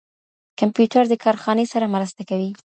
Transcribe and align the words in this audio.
کمپيوټر 0.59 1.03
د 1.09 1.13
کارخاني 1.23 1.65
سره 1.73 1.85
مرسته 1.95 2.21
کوي. 2.29 2.49